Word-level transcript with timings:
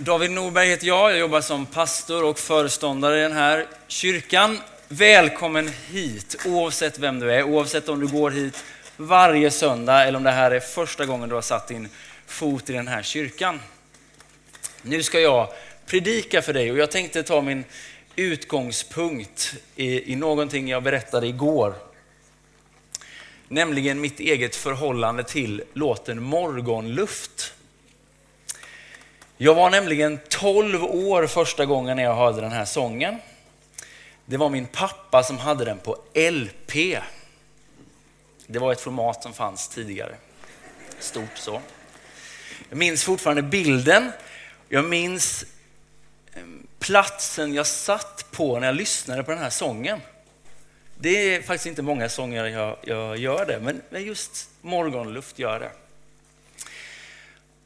David 0.00 0.30
Norberg 0.30 0.68
heter 0.68 0.86
jag. 0.86 1.10
Jag 1.10 1.18
jobbar 1.18 1.40
som 1.40 1.66
pastor 1.66 2.24
och 2.24 2.38
föreståndare 2.38 3.18
i 3.18 3.22
den 3.22 3.32
här 3.32 3.66
kyrkan. 3.88 4.58
Välkommen 4.88 5.68
hit, 5.68 6.36
oavsett 6.46 6.98
vem 6.98 7.20
du 7.20 7.32
är, 7.32 7.42
oavsett 7.42 7.88
om 7.88 8.00
du 8.00 8.06
går 8.06 8.30
hit 8.30 8.64
varje 8.96 9.50
söndag 9.50 10.04
eller 10.04 10.18
om 10.18 10.24
det 10.24 10.30
här 10.30 10.50
är 10.50 10.60
första 10.60 11.06
gången 11.06 11.28
du 11.28 11.34
har 11.34 11.42
satt 11.42 11.68
din 11.68 11.88
fot 12.26 12.70
i 12.70 12.72
den 12.72 12.88
här 12.88 13.02
kyrkan. 13.02 13.60
Nu 14.82 15.02
ska 15.02 15.20
jag 15.20 15.48
predika 15.86 16.42
för 16.42 16.52
dig 16.52 16.72
och 16.72 16.78
jag 16.78 16.90
tänkte 16.90 17.22
ta 17.22 17.40
min 17.40 17.64
utgångspunkt 18.16 19.54
i, 19.76 20.12
i 20.12 20.16
någonting 20.16 20.68
jag 20.68 20.82
berättade 20.82 21.26
igår. 21.26 21.74
Nämligen 23.48 24.00
mitt 24.00 24.20
eget 24.20 24.56
förhållande 24.56 25.24
till 25.24 25.62
låten 25.72 26.22
Morgonluft. 26.22 27.54
Jag 29.40 29.54
var 29.54 29.70
nämligen 29.70 30.20
12 30.28 30.84
år 30.84 31.26
första 31.26 31.66
gången 31.66 31.96
när 31.96 32.02
jag 32.02 32.14
hörde 32.14 32.40
den 32.40 32.52
här 32.52 32.64
sången. 32.64 33.16
Det 34.24 34.36
var 34.36 34.48
min 34.48 34.66
pappa 34.66 35.22
som 35.22 35.38
hade 35.38 35.64
den 35.64 35.78
på 35.78 35.96
LP. 36.14 36.98
Det 38.46 38.58
var 38.58 38.72
ett 38.72 38.80
format 38.80 39.22
som 39.22 39.32
fanns 39.32 39.68
tidigare. 39.68 40.14
Stort 40.98 41.36
så. 41.36 41.60
Jag 42.68 42.78
minns 42.78 43.04
fortfarande 43.04 43.42
bilden. 43.42 44.12
Jag 44.68 44.84
minns 44.84 45.44
ehm, 46.34 46.66
platsen 46.78 47.54
jag 47.54 47.66
satt 47.66 48.26
på 48.30 48.60
när 48.60 48.66
jag 48.66 48.76
lyssnade 48.76 49.22
på 49.22 49.30
den 49.30 49.40
här 49.40 49.50
sången. 49.50 50.00
Det 51.00 51.34
är 51.34 51.42
faktiskt 51.42 51.66
inte 51.66 51.82
många 51.82 52.08
sånger 52.08 52.44
jag, 52.44 52.76
jag 52.82 53.16
gör 53.16 53.46
det, 53.46 53.60
men 53.60 54.04
just 54.04 54.50
Morgonluft 54.60 55.38
gör 55.38 55.60
det. 55.60 55.70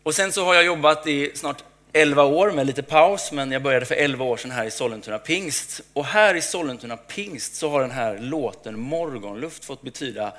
Och 0.02 0.14
sen 0.14 0.32
så 0.32 0.44
har 0.44 0.54
jag 0.54 0.64
jobbat 0.64 1.06
i 1.06 1.30
snart 1.34 1.64
11 1.92 2.24
år 2.24 2.50
med 2.50 2.66
lite 2.66 2.82
paus, 2.82 3.32
men 3.32 3.52
jag 3.52 3.62
började 3.62 3.86
för 3.86 3.94
11 3.94 4.24
år 4.24 4.36
sedan 4.36 4.50
här 4.50 4.64
i 4.64 4.70
Sollentuna 4.70 5.18
pingst. 5.18 5.80
Och 5.92 6.04
här 6.04 6.34
i 6.34 6.42
Sollentuna 6.42 6.96
pingst 6.96 7.54
så 7.54 7.70
har 7.70 7.80
den 7.80 7.90
här 7.90 8.18
låten 8.18 8.80
Morgonluft 8.80 9.64
fått 9.64 9.82
betyda 9.82 10.32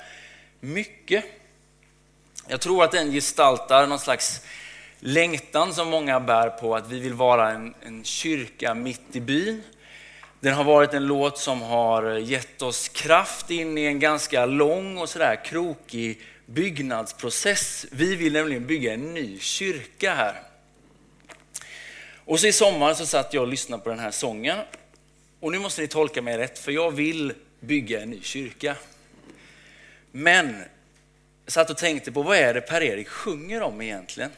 mycket. 0.59 1.25
Jag 2.47 2.61
tror 2.61 2.83
att 2.83 2.91
den 2.91 3.11
gestaltar 3.11 3.87
någon 3.87 3.99
slags 3.99 4.41
längtan 4.99 5.73
som 5.73 5.87
många 5.87 6.19
bär 6.19 6.49
på, 6.49 6.75
att 6.75 6.89
vi 6.89 6.99
vill 6.99 7.13
vara 7.13 7.51
en, 7.51 7.73
en 7.81 8.03
kyrka 8.03 8.73
mitt 8.73 9.15
i 9.15 9.19
byn. 9.19 9.63
Den 10.39 10.53
har 10.53 10.63
varit 10.63 10.93
en 10.93 11.07
låt 11.07 11.37
som 11.37 11.61
har 11.61 12.03
gett 12.17 12.61
oss 12.61 12.89
kraft 12.89 13.51
in 13.51 13.77
i 13.77 13.85
en 13.85 13.99
ganska 13.99 14.45
lång 14.45 14.97
och 14.97 15.09
sådär 15.09 15.45
krokig 15.45 16.21
byggnadsprocess. 16.45 17.85
Vi 17.91 18.15
vill 18.15 18.33
nämligen 18.33 18.67
bygga 18.67 18.93
en 18.93 19.13
ny 19.13 19.39
kyrka 19.39 20.13
här. 20.13 20.41
Och 22.25 22.39
så 22.39 22.47
i 22.47 22.51
sommar 22.51 22.93
så 22.93 23.05
satt 23.05 23.33
jag 23.33 23.41
och 23.41 23.47
lyssnade 23.47 23.83
på 23.83 23.89
den 23.89 23.99
här 23.99 24.11
sången. 24.11 24.59
Och 25.39 25.51
nu 25.51 25.59
måste 25.59 25.81
ni 25.81 25.87
tolka 25.87 26.21
mig 26.21 26.37
rätt, 26.37 26.59
för 26.59 26.71
jag 26.71 26.91
vill 26.91 27.33
bygga 27.59 28.01
en 28.01 28.09
ny 28.09 28.21
kyrka. 28.21 28.75
Men 30.11 30.55
jag 31.45 31.53
satt 31.53 31.69
och 31.69 31.77
tänkte 31.77 32.11
på 32.11 32.21
vad 32.21 32.37
är 32.37 32.53
det 32.53 32.61
Per-Erik 32.61 33.07
sjunger 33.07 33.61
om 33.61 33.81
egentligen? 33.81 34.31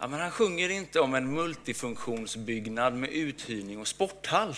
Ja, 0.00 0.08
men 0.08 0.20
han 0.20 0.30
sjunger 0.30 0.68
inte 0.68 1.00
om 1.00 1.14
en 1.14 1.34
multifunktionsbyggnad 1.34 2.94
med 2.94 3.10
uthyrning 3.10 3.78
och 3.78 3.88
sporthall. 3.88 4.54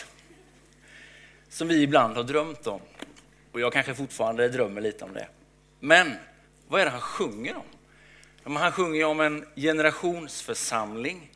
Som 1.48 1.68
vi 1.68 1.82
ibland 1.82 2.16
har 2.16 2.24
drömt 2.24 2.66
om. 2.66 2.80
Och 3.52 3.60
jag 3.60 3.72
kanske 3.72 3.94
fortfarande 3.94 4.48
drömmer 4.48 4.80
lite 4.80 5.04
om 5.04 5.12
det. 5.12 5.28
Men 5.84 6.12
vad 6.68 6.80
är 6.80 6.84
det 6.84 6.90
han 6.90 7.00
sjunger 7.00 7.54
om? 8.44 8.56
Han 8.56 8.72
sjunger 8.72 9.04
om 9.04 9.20
en 9.20 9.46
generationsförsamling. 9.56 11.30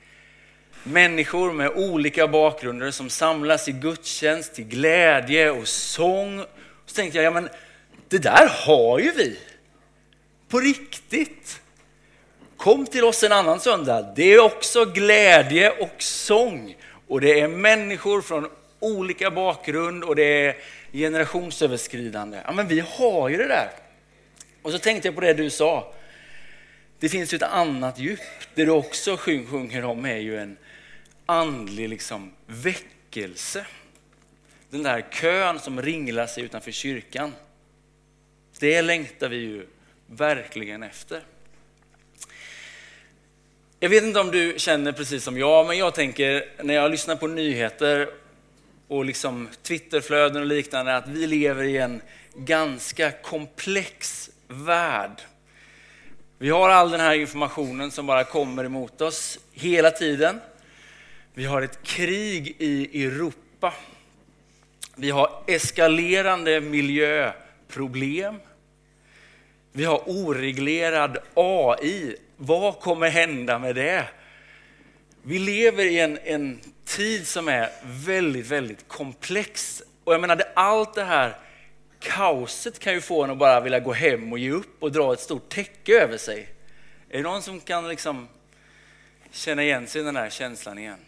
Människor 0.83 1.53
med 1.53 1.71
olika 1.71 2.29
bakgrunder 2.29 2.91
som 2.91 3.11
samlas 3.11 3.69
i 3.69 3.73
gudstjänst 3.73 4.55
till 4.55 4.65
glädje 4.65 5.51
och 5.51 5.69
sång. 5.69 6.45
Så 6.87 6.95
tänkte 6.95 7.19
jag, 7.19 7.25
ja 7.25 7.31
men 7.31 7.49
det 8.09 8.19
där 8.19 8.49
har 8.67 8.99
ju 8.99 9.13
vi. 9.13 9.39
På 10.49 10.61
riktigt. 10.61 11.61
Kom 12.57 12.87
till 12.87 13.05
oss 13.05 13.25
en 13.25 13.33
annan 13.33 13.61
söndag. 13.61 14.13
Det 14.17 14.35
är 14.35 14.41
också 14.41 14.85
glädje 14.85 15.71
och 15.71 16.03
sång. 16.03 16.77
Och 17.09 17.21
det 17.21 17.41
är 17.41 17.49
människor 17.49 18.23
från 18.23 18.49
olika 18.81 19.31
bakgrund 19.31 20.05
och 20.05 20.17
det 20.17 20.47
är 20.47 20.57
generationsöverskridande. 20.93 22.41
Ja, 22.45 22.53
men 22.53 22.69
vi 22.69 22.81
har 22.81 23.29
ju 23.29 23.37
det 23.37 23.49
där. 23.49 23.86
Och 24.67 24.73
så 24.73 24.79
tänkte 24.79 25.09
jag 25.09 25.15
på 25.15 25.21
det 25.21 25.35
du 25.35 25.51
sa. 25.51 25.95
Det 26.99 27.09
finns 27.09 27.35
ju 27.35 27.37
ett 27.37 27.43
annat 27.43 27.99
djup. 27.99 28.21
Det 28.55 28.65
du 28.65 28.71
också 28.71 29.17
sjunger 29.17 29.85
om 29.85 30.05
är 30.05 30.17
ju 30.17 30.39
en 30.39 30.57
andlig 31.27 31.89
liksom 31.89 32.33
väckelse. 32.47 33.67
Den 34.71 34.83
där 34.83 35.01
kön 35.11 35.59
som 35.59 35.83
ringlar 35.83 36.27
sig 36.27 36.45
utanför 36.45 36.71
kyrkan. 36.71 37.33
Det 38.59 38.83
längtar 38.83 39.29
vi 39.29 39.37
ju 39.37 39.67
verkligen 40.07 40.83
efter. 40.83 41.23
Jag 43.81 43.89
vet 43.89 44.05
inte 44.05 44.21
om 44.21 44.31
du 44.31 44.55
känner 44.57 44.93
precis 44.93 45.25
som 45.25 45.39
jag, 45.39 45.67
men 45.67 45.79
jag 45.79 45.95
tänker 45.95 46.49
när 46.63 46.75
jag 46.75 46.91
lyssnar 46.91 47.17
på 47.17 47.27
nyheter 47.27 48.09
och 48.89 49.05
liksom 49.05 49.49
Twitterflöden 49.63 50.43
och 50.43 50.49
liknande, 50.49 50.97
att 50.97 51.09
vi 51.09 51.27
lever 51.27 51.65
i 51.65 51.77
en 51.77 52.03
ganska 52.35 53.11
komplex 53.11 54.31
värld. 54.49 55.23
Vi 56.39 56.51
har 56.51 56.69
all 56.69 56.91
den 56.91 57.01
här 57.01 57.15
informationen 57.15 57.91
som 57.91 58.07
bara 58.07 58.25
kommer 58.25 58.65
emot 58.65 59.01
oss 59.01 59.39
hela 59.53 59.91
tiden. 59.91 60.41
Vi 61.35 61.45
har 61.45 61.63
ett 61.63 61.83
krig 61.83 62.57
i 62.59 63.05
Europa. 63.05 63.75
Vi 64.95 65.11
har 65.11 65.43
eskalerande 65.47 66.61
miljöproblem. 66.61 68.41
Vi 69.73 69.85
har 69.85 70.03
oreglerad 70.07 71.19
AI. 71.35 72.17
Vad 72.37 72.81
kommer 72.81 73.09
hända 73.09 73.59
med 73.59 73.75
det? 73.75 74.05
Vi 75.23 75.39
lever 75.39 75.85
i 75.85 75.99
en, 75.99 76.19
en 76.25 76.61
tid 76.85 77.27
som 77.27 77.49
är 77.49 77.71
väldigt, 77.85 78.47
väldigt 78.47 78.89
komplex. 78.89 79.83
Och 80.05 80.15
jag 80.15 80.21
menar, 80.21 80.43
allt 80.55 80.95
det 80.95 81.05
här 81.05 81.37
kaoset 82.07 82.79
kan 82.79 82.93
ju 82.93 83.01
få 83.01 83.25
en 83.25 83.31
att 83.31 83.39
bara 83.39 83.61
vilja 83.61 83.81
gå 83.81 83.93
hem 83.93 84.33
och 84.33 84.39
ge 84.39 84.51
upp 84.51 84.83
och 84.83 84.93
dra 84.93 85.13
ett 85.13 85.21
stort 85.21 85.49
täcke 85.49 86.01
över 86.01 86.19
sig. 86.19 86.49
Är 87.09 87.17
det 87.17 87.23
någon 87.23 87.43
som 87.43 87.61
kan 87.61 87.89
liksom 87.89 88.29
känna 89.31 89.63
igen 89.63 89.87
sig 89.87 90.01
i 90.01 90.05
den 90.05 90.17
här 90.17 90.31
känslan 90.31 90.79
igen? 90.79 90.99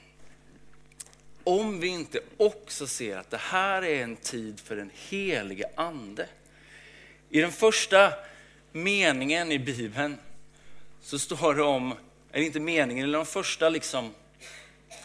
Om 1.45 1.81
vi 1.81 1.89
inte 1.89 2.21
också 2.37 2.87
ser 2.87 3.17
att 3.17 3.31
det 3.31 3.41
här 3.41 3.83
är 3.83 4.03
en 4.03 4.17
tid 4.17 4.61
för 4.61 4.77
den 4.77 4.91
helige 4.95 5.65
ande. 5.75 6.27
I 7.31 7.41
den 7.41 7.53
första 7.53 8.13
meningen 8.73 9.53
i 9.53 9.59
Bibeln 9.59 10.17
så 11.03 11.19
står 11.19 11.55
det 11.55 11.63
om, 11.63 11.95
eller 12.33 12.47
inte 12.47 12.61
meningen, 12.61 13.05
eller 13.05 13.19
de 13.19 13.27
första 13.27 13.69
liksom 13.69 14.15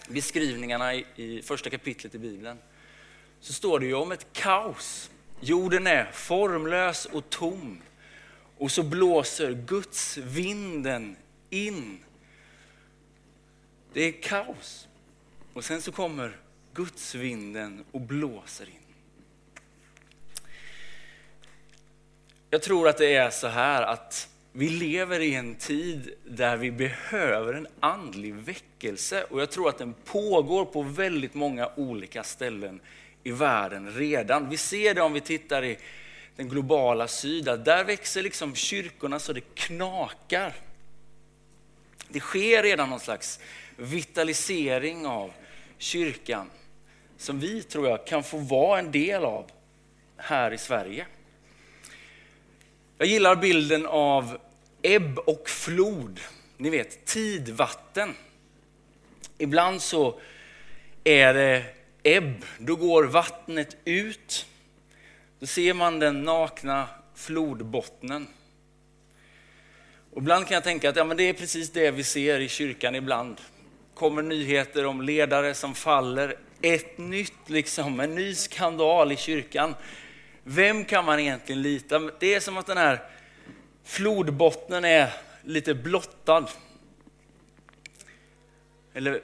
beskrivningarna 0.08 0.96
i, 0.96 1.06
i 1.16 1.42
första 1.42 1.70
kapitlet 1.70 2.16
i 2.16 2.18
Bibeln, 2.18 2.58
så 3.40 3.54
står 3.54 3.80
det 3.80 3.86
ju 3.86 3.94
om 3.94 4.12
ett 4.12 4.26
kaos. 4.34 5.10
Jorden 5.44 5.88
är 5.88 6.12
formlös 6.12 7.06
och 7.06 7.30
tom 7.30 7.82
och 8.58 8.72
så 8.72 8.84
blåser 8.84 9.54
Guds 9.54 10.18
vinden 10.18 11.16
in. 11.50 12.00
Det 13.94 14.02
är 14.02 14.12
kaos. 14.12 14.88
Och 15.54 15.66
sen 15.66 15.82
så 15.82 15.92
kommer 15.92 16.38
Guds 16.74 17.16
vinden 17.16 17.86
och 17.92 18.02
blåser 18.02 18.66
in. 18.66 18.96
Jag 22.50 22.62
tror 22.62 22.88
att 22.88 22.98
det 22.98 23.16
är 23.16 23.30
så 23.30 23.48
här 23.48 23.82
att 23.82 24.30
vi 24.52 24.70
lever 24.70 25.20
i 25.20 25.36
en 25.36 25.56
tid 25.56 26.14
där 26.26 26.58
vi 26.58 26.72
behöver 26.72 27.54
en 27.54 27.68
andlig 27.80 28.34
väckelse 28.34 29.24
och 29.24 29.42
jag 29.42 29.52
tror 29.52 29.70
att 29.70 29.78
den 29.78 29.94
pågår 30.06 30.66
på 30.66 30.82
väldigt 30.82 31.34
många 31.34 31.70
olika 31.76 32.24
ställen 32.24 32.82
i 33.24 33.32
världen 33.32 33.92
redan. 33.92 34.50
Vi 34.50 34.58
ser 34.58 34.94
det 34.94 35.02
om 35.02 35.14
vi 35.14 35.22
tittar 35.22 35.64
i 35.64 35.78
den 36.36 36.50
globala 36.50 37.08
syd, 37.08 37.46
där 37.46 37.84
växer 37.84 38.22
liksom 38.22 38.56
kyrkorna 38.56 39.20
så 39.20 39.34
det 39.34 39.56
knakar. 39.56 40.54
Det 42.10 42.20
sker 42.20 42.64
redan 42.64 42.90
någon 42.90 43.00
slags 43.00 43.40
vitalisering 43.76 45.06
av 45.06 45.32
kyrkan 45.78 46.50
som 47.18 47.40
vi, 47.40 47.64
tror 47.64 47.88
jag, 47.88 48.08
kan 48.08 48.24
få 48.24 48.38
vara 48.38 48.80
en 48.80 48.92
del 48.92 49.26
av 49.26 49.52
här 50.18 50.52
i 50.52 50.58
Sverige. 50.58 51.06
Jag 52.98 53.08
gillar 53.08 53.36
bilden 53.36 53.86
av 53.86 54.38
ebb 54.82 55.20
och 55.20 55.50
flod. 55.50 56.20
Ni 56.58 56.70
vet, 56.70 57.06
tidvatten. 57.06 58.16
Ibland 59.38 59.82
så 59.82 60.20
är 61.04 61.34
det 61.34 61.66
ebb, 62.04 62.46
då 62.58 62.76
går 62.76 63.04
vattnet 63.04 63.78
ut. 63.86 64.46
Då 65.40 65.46
ser 65.46 65.74
man 65.74 66.00
den 66.00 66.24
nakna 66.24 66.88
flodbottnen. 67.16 68.28
Och 70.12 70.22
ibland 70.22 70.48
kan 70.48 70.56
jag 70.56 70.64
tänka 70.64 70.90
att 70.90 70.96
ja, 70.96 71.04
men 71.04 71.18
det 71.18 71.24
är 71.24 71.34
precis 71.34 71.72
det 71.72 71.92
vi 71.92 72.04
ser 72.04 72.40
i 72.40 72.48
kyrkan 72.48 72.96
ibland. 72.96 73.42
kommer 73.94 74.22
nyheter 74.22 74.86
om 74.86 75.02
ledare 75.02 75.54
som 75.54 75.76
faller, 75.76 76.38
ett 76.62 76.98
nytt, 76.98 77.50
liksom, 77.50 78.00
en 78.00 78.16
ny 78.16 78.36
skandal 78.36 79.12
i 79.12 79.16
kyrkan. 79.16 79.76
Vem 80.44 80.86
kan 80.86 81.06
man 81.06 81.20
egentligen 81.20 81.62
lita 81.62 82.00
Det 82.20 82.34
är 82.34 82.40
som 82.40 82.58
att 82.58 82.68
den 82.68 82.78
här 82.78 83.00
flodbottnen 83.84 84.86
är 84.86 85.14
lite 85.44 85.74
blottad. 85.74 86.48
Eller 88.94 89.22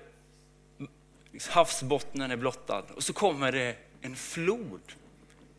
havsbottnen 1.49 2.31
är 2.31 2.35
blottad. 2.35 2.83
Och 2.95 3.03
så 3.03 3.13
kommer 3.13 3.51
det 3.51 3.75
en 4.01 4.15
flod. 4.15 4.81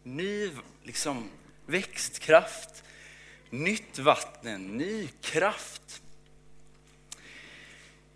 Ny 0.02 0.50
liksom, 0.82 1.30
växtkraft, 1.66 2.84
nytt 3.50 3.98
vatten, 3.98 4.66
ny 4.76 5.08
kraft. 5.20 6.02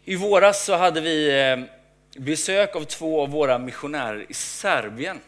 I 0.05 0.17
våras 0.17 0.65
så 0.65 0.77
hade 0.77 1.01
vi 1.01 1.41
eh, 1.41 1.65
besök 2.21 2.77
av 2.77 2.85
två 2.85 3.23
av 3.23 3.31
våra 3.31 3.59
missionärer 3.59 4.27
i 4.29 4.35
Serbien. 4.35 5.21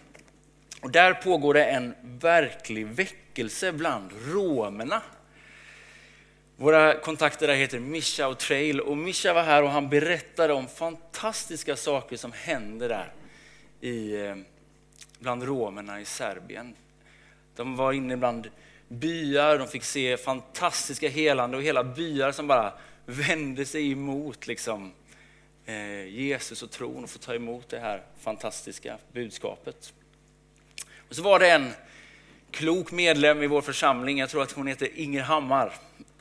Och 0.81 0.91
där 0.91 1.15
pågår 1.15 1.55
det 1.55 1.65
en 1.65 1.95
verklig 2.03 2.87
väckelse 2.87 3.73
bland 3.73 4.11
romerna. 4.27 5.03
Våra 6.59 6.95
kontakter 6.95 7.47
där 7.47 7.55
heter 7.55 7.79
Mischa 7.79 8.29
och 8.29 8.39
Trail 8.39 8.81
och 8.81 8.97
Mischa 8.97 9.35
var 9.35 9.43
här 9.43 9.63
och 9.63 9.71
han 9.71 9.89
berättade 9.89 10.53
om 10.53 10.69
fantastiska 10.69 11.77
saker 11.77 12.17
som 12.17 12.33
händer 12.33 12.89
där 12.89 13.13
i, 13.81 14.17
eh, 14.17 14.37
bland 15.19 15.43
romerna 15.43 16.01
i 16.01 16.05
Serbien. 16.05 16.75
De 17.57 17.77
var 17.77 17.93
inne 17.93 18.17
bland 18.17 18.51
byar, 18.89 19.59
de 19.59 19.69
fick 19.69 19.85
se 19.85 20.17
fantastiska 20.17 21.09
helande 21.09 21.57
och 21.57 21.63
hela 21.63 21.85
byar 21.85 22.33
som 22.33 22.47
bara 22.47 22.73
vände 23.07 23.65
sig 23.65 23.93
emot 23.93 24.47
liksom, 24.47 24.93
eh, 25.67 26.07
Jesus 26.07 26.63
och 26.63 26.71
tron 26.71 27.05
och 27.05 27.11
få 27.11 27.19
ta 27.19 27.35
emot 27.35 27.69
det 27.69 27.79
här 27.79 28.03
fantastiska 28.21 28.99
budskapet. 29.13 29.93
Och 31.09 31.17
så 31.17 31.23
var 31.23 31.39
det 31.39 31.51
en 31.51 31.71
klok 32.51 32.93
medlem 32.93 33.43
i 33.43 33.47
vår 33.47 33.63
församling, 33.63 34.19
jag 34.19 34.31
tror 34.31 34.43
att 34.43 34.53
hon 34.53 34.67
heter 34.67 34.89
Inger 34.95 35.23
Hammar, 35.23 35.73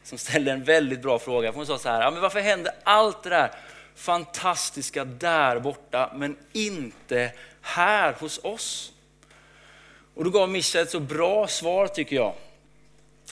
som 0.06 0.18
ställde 0.18 0.52
en 0.52 0.64
väldigt 0.64 1.02
bra 1.02 1.20
fråga. 1.20 1.52
Hon 1.52 1.66
sa 1.66 1.78
så 1.78 1.90
här, 1.90 2.02
ja, 2.02 2.12
men 2.12 2.22
varför 2.22 2.40
händer 2.40 2.74
allt 2.84 3.24
det 3.24 3.30
där 3.30 3.52
fantastiska 3.96 5.06
där 5.06 5.60
borta 5.60 6.12
men 6.16 6.38
inte 6.54 7.32
här 7.62 8.14
hos 8.14 8.40
oss? 8.44 8.92
Och 10.16 10.24
då 10.24 10.30
gav 10.30 10.50
Mischa 10.50 10.82
ett 10.82 10.92
så 10.92 11.00
bra 11.00 11.48
svar 11.48 11.88
tycker 11.88 12.16
jag. 12.16 12.34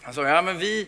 Han 0.01 0.13
sa, 0.13 0.27
ja 0.27 0.41
men 0.41 0.57
vi 0.57 0.87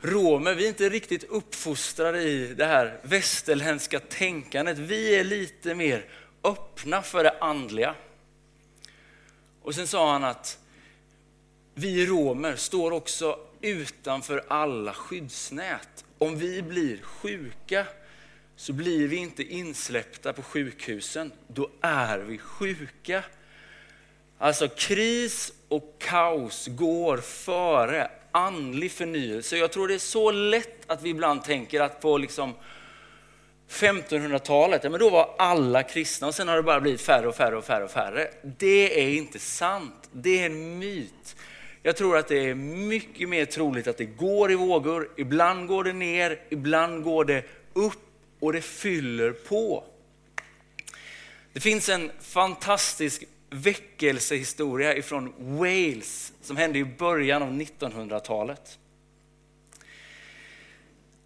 romer, 0.00 0.54
vi 0.54 0.64
är 0.64 0.68
inte 0.68 0.88
riktigt 0.88 1.24
uppfostrade 1.24 2.22
i 2.22 2.54
det 2.54 2.66
här 2.66 2.98
västerländska 3.02 4.00
tänkandet. 4.00 4.78
Vi 4.78 5.16
är 5.18 5.24
lite 5.24 5.74
mer 5.74 6.04
öppna 6.44 7.02
för 7.02 7.24
det 7.24 7.34
andliga. 7.40 7.94
Och 9.62 9.74
sen 9.74 9.86
sa 9.86 10.12
han 10.12 10.24
att 10.24 10.58
vi 11.74 12.06
romer 12.06 12.56
står 12.56 12.90
också 12.90 13.38
utanför 13.60 14.44
alla 14.48 14.94
skyddsnät. 14.94 16.04
Om 16.18 16.38
vi 16.38 16.62
blir 16.62 17.02
sjuka 17.02 17.86
så 18.56 18.72
blir 18.72 19.08
vi 19.08 19.16
inte 19.16 19.42
insläppta 19.42 20.32
på 20.32 20.42
sjukhusen. 20.42 21.32
Då 21.48 21.70
är 21.80 22.18
vi 22.18 22.38
sjuka. 22.38 23.24
Alltså 24.38 24.68
kris 24.68 25.52
och 25.68 25.96
kaos 25.98 26.66
går 26.66 27.16
före 27.16 28.10
andlig 28.32 28.92
förnyelse. 28.92 29.56
Jag 29.56 29.72
tror 29.72 29.88
det 29.88 29.94
är 29.94 29.98
så 29.98 30.30
lätt 30.30 30.90
att 30.90 31.02
vi 31.02 31.10
ibland 31.10 31.44
tänker 31.44 31.80
att 31.80 32.00
på 32.00 32.18
liksom 32.18 32.54
1500-talet, 33.68 34.84
ja, 34.84 34.90
men 34.90 35.00
då 35.00 35.10
var 35.10 35.34
alla 35.38 35.82
kristna 35.82 36.26
och 36.26 36.34
sen 36.34 36.48
har 36.48 36.56
det 36.56 36.62
bara 36.62 36.80
blivit 36.80 37.00
färre 37.00 37.28
och 37.28 37.36
färre 37.36 37.56
och 37.56 37.64
färre 37.64 37.84
och 37.84 37.90
färre. 37.90 38.30
Det 38.42 39.02
är 39.02 39.08
inte 39.08 39.38
sant. 39.38 40.10
Det 40.12 40.42
är 40.42 40.46
en 40.46 40.78
myt. 40.78 41.36
Jag 41.86 41.96
tror 41.96 42.16
att 42.16 42.28
det 42.28 42.50
är 42.50 42.54
mycket 42.54 43.28
mer 43.28 43.44
troligt 43.44 43.86
att 43.86 43.96
det 43.96 44.04
går 44.04 44.52
i 44.52 44.54
vågor. 44.54 45.10
Ibland 45.16 45.68
går 45.68 45.84
det 45.84 45.92
ner, 45.92 46.40
ibland 46.48 47.04
går 47.04 47.24
det 47.24 47.44
upp 47.72 47.98
och 48.40 48.52
det 48.52 48.60
fyller 48.60 49.32
på. 49.32 49.84
Det 51.52 51.60
finns 51.60 51.88
en 51.88 52.10
fantastisk 52.20 53.24
väckelsehistoria 53.50 54.96
ifrån 54.96 55.32
Wales 55.38 56.32
som 56.42 56.56
hände 56.56 56.78
i 56.78 56.84
början 56.84 57.42
av 57.42 57.50
1900-talet. 57.50 58.78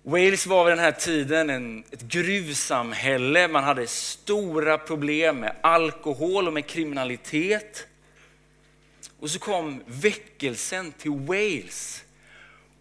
Wales 0.03 0.47
var 0.47 0.65
vid 0.65 0.73
den 0.73 0.85
här 0.85 0.93
tiden 0.93 1.51
en, 1.51 1.85
ett 1.91 2.03
gruvsamhälle. 2.03 3.49
Man 3.49 3.65
hade 3.65 3.87
stora 3.87 4.79
problem 4.79 5.41
med 5.41 5.57
alkohol 5.61 6.47
och 6.47 6.53
med 6.53 6.67
kriminalitet. 6.67 7.87
Och 9.21 9.31
så 9.31 9.39
kom 9.39 9.83
väckelsen 9.87 10.93
till 10.93 11.11
Wales. 11.11 12.05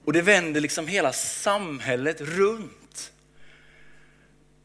Och 0.06 0.14
det 0.14 0.22
vände 0.22 0.60
liksom 0.60 0.88
hela 0.88 1.14
samhället 1.14 2.22
runt. 2.22 3.12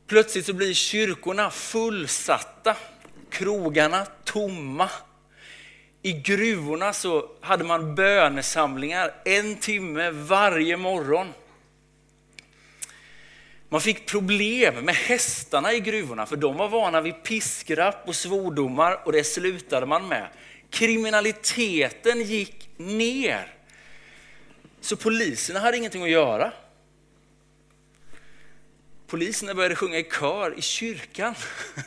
Plötsligt 0.06 0.46
så 0.46 0.52
blir 0.52 0.74
kyrkorna 0.74 1.50
fullsatta, 1.50 2.76
krogarna 3.30 4.06
tomma. 4.24 4.90
I 6.02 6.12
gruvorna 6.12 6.92
så 6.92 7.30
hade 7.40 7.64
man 7.64 7.94
bönesamlingar 7.94 9.14
en 9.24 9.56
timme 9.56 10.10
varje 10.10 10.76
morgon. 10.76 11.32
Man 13.68 13.80
fick 13.80 14.06
problem 14.06 14.74
med 14.74 14.94
hästarna 14.94 15.72
i 15.72 15.80
gruvorna 15.80 16.26
för 16.26 16.36
de 16.36 16.56
var 16.56 16.68
vana 16.68 17.00
vid 17.00 17.22
piskrapp 17.22 18.08
och 18.08 18.16
svordomar 18.16 19.00
och 19.04 19.12
det 19.12 19.24
slutade 19.24 19.86
man 19.86 20.08
med. 20.08 20.28
Kriminaliteten 20.74 22.22
gick 22.22 22.68
ner. 22.76 23.54
Så 24.80 24.96
poliserna 24.96 25.60
hade 25.60 25.76
ingenting 25.76 26.02
att 26.02 26.10
göra. 26.10 26.52
Poliserna 29.06 29.54
började 29.54 29.76
sjunga 29.76 29.98
i 29.98 30.04
kör 30.04 30.58
i 30.58 30.62
kyrkan. 30.62 31.34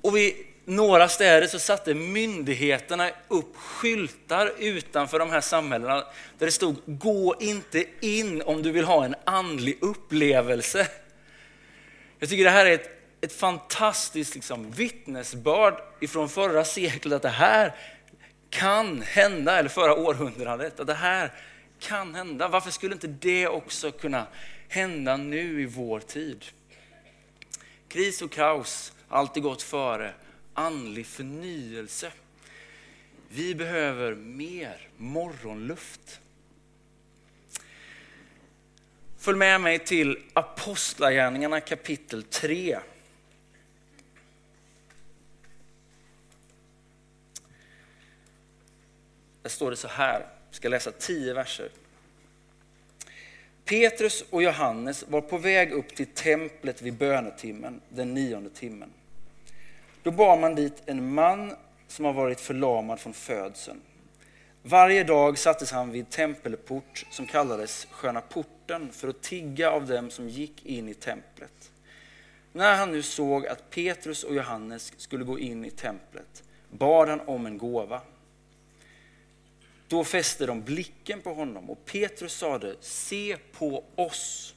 Och 0.00 0.16
vid 0.16 0.34
några 0.64 1.08
städer 1.08 1.46
så 1.46 1.58
satte 1.58 1.94
myndigheterna 1.94 3.10
upp 3.28 3.56
skyltar 3.56 4.52
utanför 4.58 5.18
de 5.18 5.30
här 5.30 5.40
samhällena 5.40 6.04
där 6.38 6.46
det 6.46 6.52
stod 6.52 6.76
gå 6.86 7.36
inte 7.40 7.84
in 8.00 8.42
om 8.42 8.62
du 8.62 8.72
vill 8.72 8.84
ha 8.84 9.04
en 9.04 9.14
andlig 9.24 9.78
upplevelse. 9.80 10.88
Jag 12.18 12.28
tycker 12.28 12.44
det 12.44 12.50
här 12.50 12.66
är 12.66 12.74
ett 12.74 12.99
ett 13.20 13.32
fantastiskt 13.32 14.34
liksom, 14.34 14.70
vittnesbörd 14.70 15.74
ifrån 16.00 16.28
förra 16.28 16.64
seklet 16.64 17.12
att 17.12 17.22
det 17.22 17.28
här 17.28 17.74
kan 18.50 19.02
hända, 19.02 19.58
eller 19.58 19.68
förra 19.68 19.94
århundradet, 19.94 20.80
att 20.80 20.86
det 20.86 20.94
här 20.94 21.32
kan 21.78 22.14
hända. 22.14 22.48
Varför 22.48 22.70
skulle 22.70 22.94
inte 22.94 23.06
det 23.06 23.48
också 23.48 23.92
kunna 23.92 24.26
hända 24.68 25.16
nu 25.16 25.62
i 25.62 25.66
vår 25.66 26.00
tid? 26.00 26.44
Kris 27.88 28.22
och 28.22 28.32
kaos 28.32 28.92
har 29.08 29.18
alltid 29.18 29.42
gått 29.42 29.62
före 29.62 30.14
andlig 30.54 31.06
förnyelse. 31.06 32.12
Vi 33.28 33.54
behöver 33.54 34.14
mer 34.14 34.88
morgonluft. 34.96 36.20
Följ 39.18 39.38
med 39.38 39.60
mig 39.60 39.78
till 39.78 40.18
Apostlagärningarna 40.32 41.60
kapitel 41.60 42.22
3. 42.22 42.78
Står 49.50 49.70
det 49.70 49.76
så 49.76 49.88
här, 49.88 50.26
jag 50.48 50.54
ska 50.54 50.68
läsa 50.68 50.92
tio 50.92 51.34
verser. 51.34 51.68
Petrus 53.64 54.24
och 54.30 54.42
Johannes 54.42 55.04
var 55.08 55.20
på 55.20 55.38
väg 55.38 55.72
upp 55.72 55.94
till 55.94 56.06
templet 56.06 56.82
vid 56.82 56.94
bönetimmen, 56.94 57.80
den 57.88 58.14
nionde 58.14 58.50
timmen. 58.50 58.92
Då 60.02 60.10
bar 60.10 60.38
man 60.38 60.54
dit 60.54 60.82
en 60.86 61.14
man 61.14 61.54
som 61.88 62.04
har 62.04 62.12
varit 62.12 62.40
förlamad 62.40 63.00
från 63.00 63.12
födseln. 63.12 63.80
Varje 64.62 65.04
dag 65.04 65.38
sattes 65.38 65.72
han 65.72 65.90
vid 65.90 66.10
tempelport 66.10 67.06
som 67.10 67.26
kallades 67.26 67.86
Sköna 67.90 68.20
porten 68.20 68.92
för 68.92 69.08
att 69.08 69.22
tigga 69.22 69.70
av 69.70 69.86
dem 69.86 70.10
som 70.10 70.28
gick 70.28 70.66
in 70.66 70.88
i 70.88 70.94
templet. 70.94 71.70
När 72.52 72.76
han 72.76 72.92
nu 72.92 73.02
såg 73.02 73.46
att 73.46 73.70
Petrus 73.70 74.24
och 74.24 74.34
Johannes 74.34 74.92
skulle 74.96 75.24
gå 75.24 75.38
in 75.38 75.64
i 75.64 75.70
templet 75.70 76.42
bad 76.70 77.08
han 77.08 77.20
om 77.20 77.46
en 77.46 77.58
gåva. 77.58 78.00
Då 79.90 80.04
fäste 80.04 80.46
de 80.46 80.62
blicken 80.62 81.20
på 81.20 81.34
honom 81.34 81.70
och 81.70 81.84
Petrus 81.84 82.32
sade, 82.32 82.76
se 82.80 83.36
på 83.52 83.84
oss. 83.94 84.54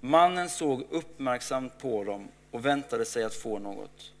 Mannen 0.00 0.48
såg 0.48 0.86
uppmärksamt 0.90 1.78
på 1.78 2.04
dem 2.04 2.28
och 2.50 2.66
väntade 2.66 3.04
sig 3.04 3.24
att 3.24 3.34
få 3.34 3.58
något. 3.58 4.12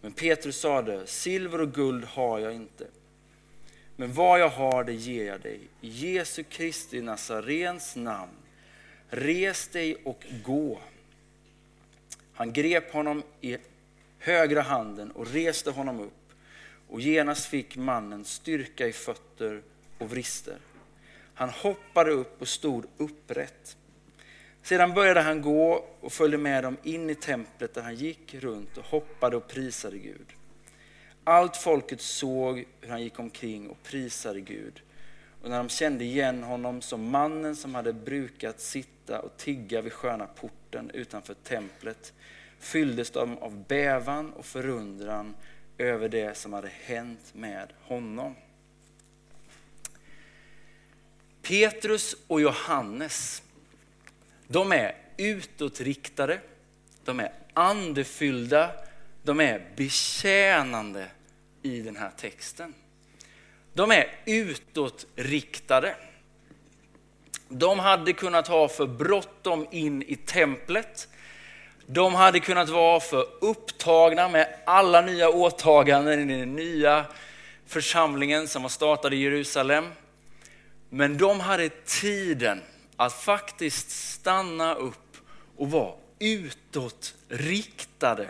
Men 0.00 0.12
Petrus 0.12 0.60
sade, 0.60 1.06
silver 1.06 1.60
och 1.60 1.74
guld 1.74 2.04
har 2.04 2.38
jag 2.38 2.54
inte. 2.54 2.86
Men 3.96 4.12
vad 4.12 4.40
jag 4.40 4.48
har 4.48 4.84
det 4.84 4.94
ger 4.94 5.26
jag 5.26 5.40
dig. 5.40 5.60
I 5.80 5.88
Jesu 5.88 6.42
Kristi 6.42 7.00
Nazarens 7.00 7.96
namn. 7.96 8.32
Res 9.08 9.68
dig 9.68 9.96
och 10.04 10.26
gå. 10.44 10.78
Han 12.32 12.52
grep 12.52 12.92
honom 12.92 13.22
i 13.40 13.56
högra 14.18 14.62
handen 14.62 15.10
och 15.10 15.26
reste 15.26 15.70
honom 15.70 16.00
upp. 16.00 16.25
Och 16.88 17.00
genast 17.00 17.46
fick 17.46 17.76
mannen 17.76 18.24
styrka 18.24 18.86
i 18.86 18.92
fötter 18.92 19.62
och 19.98 20.10
vrister. 20.10 20.58
Han 21.34 21.50
hoppade 21.50 22.10
upp 22.10 22.40
och 22.40 22.48
stod 22.48 22.84
upprätt. 22.96 23.76
Sedan 24.62 24.94
började 24.94 25.20
han 25.20 25.42
gå 25.42 25.84
och 26.00 26.12
följde 26.12 26.38
med 26.38 26.64
dem 26.64 26.76
in 26.82 27.10
i 27.10 27.14
templet 27.14 27.74
där 27.74 27.82
han 27.82 27.94
gick 27.94 28.34
runt 28.34 28.76
och 28.76 28.84
hoppade 28.84 29.36
och 29.36 29.48
prisade 29.48 29.98
Gud. 29.98 30.26
Allt 31.24 31.56
folket 31.56 32.00
såg 32.00 32.64
hur 32.80 32.88
han 32.88 33.02
gick 33.02 33.18
omkring 33.18 33.70
och 33.70 33.82
prisade 33.82 34.40
Gud. 34.40 34.82
Och 35.42 35.50
när 35.50 35.58
de 35.58 35.68
kände 35.68 36.04
igen 36.04 36.42
honom 36.42 36.82
som 36.82 37.10
mannen 37.10 37.56
som 37.56 37.74
hade 37.74 37.92
brukat 37.92 38.60
sitta 38.60 39.20
och 39.20 39.36
tigga 39.36 39.80
vid 39.80 39.92
sköna 39.92 40.26
porten 40.26 40.90
utanför 40.90 41.34
templet 41.34 42.12
fylldes 42.58 43.10
de 43.10 43.38
av 43.38 43.64
bävan 43.68 44.32
och 44.32 44.44
förundran 44.44 45.34
över 45.78 46.08
det 46.08 46.36
som 46.36 46.52
hade 46.52 46.70
hänt 46.84 47.34
med 47.34 47.72
honom. 47.82 48.34
Petrus 51.42 52.16
och 52.26 52.40
Johannes, 52.40 53.42
de 54.48 54.72
är 54.72 54.96
utåtriktade, 55.16 56.40
de 57.04 57.20
är 57.20 57.32
andefyllda, 57.52 58.70
de 59.22 59.40
är 59.40 59.66
betjänande 59.76 61.06
i 61.62 61.80
den 61.80 61.96
här 61.96 62.10
texten. 62.16 62.74
De 63.72 63.90
är 63.90 64.14
utåtriktade. 64.24 65.96
De 67.48 67.78
hade 67.78 68.12
kunnat 68.12 68.48
ha 68.48 68.68
för 68.68 68.86
bråttom 68.86 69.66
in 69.70 70.02
i 70.02 70.16
templet. 70.16 71.08
De 71.86 72.14
hade 72.14 72.40
kunnat 72.40 72.68
vara 72.68 73.00
för 73.00 73.26
upptagna 73.40 74.28
med 74.28 74.54
alla 74.66 75.00
nya 75.00 75.28
åtaganden 75.28 76.30
i 76.30 76.38
den 76.38 76.56
nya 76.56 77.06
församlingen 77.66 78.48
som 78.48 78.62
var 78.62 78.68
startad 78.68 79.14
i 79.14 79.16
Jerusalem. 79.16 79.86
Men 80.90 81.18
de 81.18 81.40
hade 81.40 81.68
tiden 81.68 82.62
att 82.96 83.12
faktiskt 83.12 83.90
stanna 83.90 84.74
upp 84.74 85.16
och 85.56 85.70
vara 85.70 85.94
utåtriktade. 86.18 88.28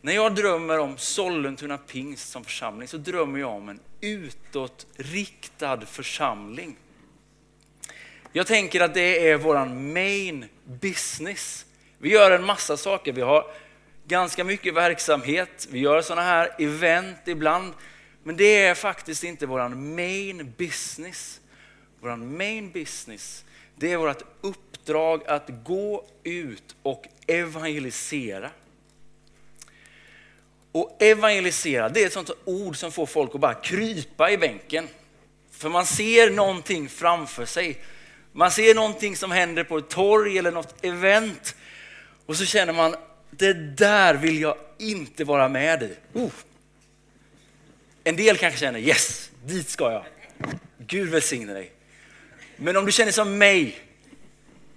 När 0.00 0.12
jag 0.12 0.34
drömmer 0.34 0.78
om 0.78 0.98
Sollentuna 0.98 1.78
pingst 1.78 2.30
som 2.30 2.44
församling 2.44 2.88
så 2.88 2.96
drömmer 2.96 3.38
jag 3.38 3.50
om 3.50 3.68
en 3.68 3.80
utåtriktad 4.00 5.80
församling. 5.80 6.76
Jag 8.32 8.46
tänker 8.46 8.80
att 8.80 8.94
det 8.94 9.30
är 9.30 9.36
vår 9.36 9.64
main 9.64 10.44
business. 10.64 11.66
Vi 11.98 12.10
gör 12.10 12.30
en 12.30 12.44
massa 12.44 12.76
saker. 12.76 13.12
Vi 13.12 13.20
har 13.20 13.46
ganska 14.06 14.44
mycket 14.44 14.74
verksamhet. 14.74 15.68
Vi 15.70 15.78
gör 15.78 16.02
sådana 16.02 16.22
här 16.22 16.50
event 16.58 17.18
ibland. 17.24 17.74
Men 18.22 18.36
det 18.36 18.62
är 18.62 18.74
faktiskt 18.74 19.24
inte 19.24 19.46
vår 19.46 19.68
main 19.68 20.54
business. 20.56 21.40
Vår 22.00 22.16
main 22.16 22.70
business, 22.70 23.44
det 23.76 23.92
är 23.92 23.96
vårt 23.96 24.22
uppdrag 24.40 25.22
att 25.26 25.48
gå 25.64 26.06
ut 26.22 26.76
och 26.82 27.06
evangelisera. 27.26 28.50
Och 30.72 30.96
evangelisera, 31.02 31.88
det 31.88 32.02
är 32.02 32.06
ett 32.06 32.12
sånt 32.12 32.30
ord 32.44 32.76
som 32.76 32.92
får 32.92 33.06
folk 33.06 33.34
att 33.34 33.40
bara 33.40 33.54
krypa 33.54 34.30
i 34.30 34.38
bänken. 34.38 34.88
För 35.50 35.68
man 35.68 35.86
ser 35.86 36.30
någonting 36.30 36.88
framför 36.88 37.44
sig. 37.44 37.78
Man 38.36 38.50
ser 38.50 38.74
någonting 38.74 39.16
som 39.16 39.30
händer 39.30 39.64
på 39.64 39.78
ett 39.78 39.88
torg 39.88 40.38
eller 40.38 40.50
något 40.50 40.84
event. 40.84 41.56
Och 42.26 42.36
så 42.36 42.44
känner 42.44 42.72
man, 42.72 42.94
det 43.30 43.52
där 43.52 44.14
vill 44.14 44.40
jag 44.40 44.56
inte 44.78 45.24
vara 45.24 45.48
med 45.48 45.82
i. 45.82 45.96
Oh. 46.12 46.30
En 48.04 48.16
del 48.16 48.36
kanske 48.36 48.60
känner, 48.60 48.78
yes, 48.78 49.30
dit 49.44 49.68
ska 49.68 49.92
jag. 49.92 50.04
Gud 50.78 51.08
välsigne 51.08 51.52
dig. 51.52 51.72
Men 52.56 52.76
om 52.76 52.86
du 52.86 52.92
känner 52.92 53.12
som 53.12 53.38
mig, 53.38 53.80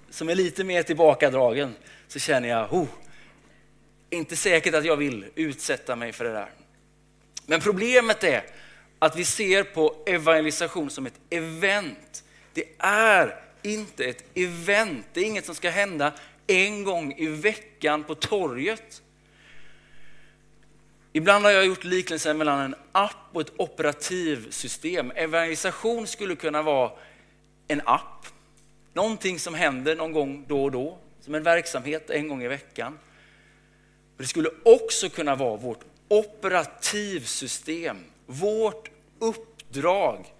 som 0.09 0.29
är 0.29 0.35
lite 0.35 0.63
mer 0.63 0.83
tillbakadragen, 0.83 1.75
så 2.07 2.19
känner 2.19 2.49
jag, 2.49 2.73
oh, 2.73 2.87
inte 4.09 4.35
säkert 4.35 4.73
att 4.73 4.85
jag 4.85 4.97
vill 4.97 5.25
utsätta 5.35 5.95
mig 5.95 6.11
för 6.11 6.25
det 6.25 6.33
där. 6.33 6.49
Men 7.45 7.59
problemet 7.59 8.23
är 8.23 8.43
att 8.99 9.15
vi 9.15 9.25
ser 9.25 9.63
på 9.63 10.03
evangelisation 10.05 10.89
som 10.89 11.05
ett 11.05 11.19
event. 11.29 12.23
Det 12.53 12.63
är 12.79 13.48
inte 13.61 14.05
ett 14.05 14.23
event, 14.33 15.05
det 15.13 15.19
är 15.19 15.25
inget 15.25 15.45
som 15.45 15.55
ska 15.55 15.69
hända 15.69 16.13
en 16.47 16.83
gång 16.83 17.13
i 17.17 17.27
veckan 17.27 18.03
på 18.03 18.15
torget. 18.15 19.01
Ibland 21.13 21.45
har 21.45 21.51
jag 21.51 21.65
gjort 21.65 21.83
liknelsen 21.83 22.37
mellan 22.37 22.59
en 22.59 22.75
app 22.91 23.15
och 23.33 23.41
ett 23.41 23.53
operativsystem. 23.57 25.11
Evangelisation 25.15 26.07
skulle 26.07 26.35
kunna 26.35 26.61
vara 26.61 26.91
en 27.67 27.81
app, 27.85 28.25
någonting 28.93 29.39
som 29.39 29.53
händer 29.53 29.95
någon 29.95 30.11
gång 30.11 30.45
då 30.47 30.63
och 30.63 30.71
då, 30.71 30.97
som 31.21 31.35
en 31.35 31.43
verksamhet 31.43 32.09
en 32.09 32.27
gång 32.27 32.43
i 32.43 32.47
veckan. 32.47 32.91
Men 32.91 34.23
det 34.23 34.27
skulle 34.27 34.49
också 34.65 35.09
kunna 35.09 35.35
vara 35.35 35.57
vårt 35.57 35.83
operativsystem, 36.07 37.97
vårt 38.25 38.89
uppdrag. 39.19 40.33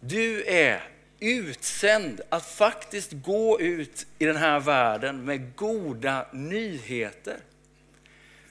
Du 0.00 0.44
är 0.44 0.82
utsänd 1.20 2.20
att 2.28 2.46
faktiskt 2.46 3.12
gå 3.12 3.60
ut 3.60 4.06
i 4.18 4.24
den 4.24 4.36
här 4.36 4.60
världen 4.60 5.24
med 5.24 5.56
goda 5.56 6.26
nyheter. 6.32 7.36